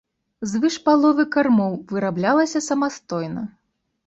[0.53, 3.45] Звыш паловы кармоў выраблялася самастойна.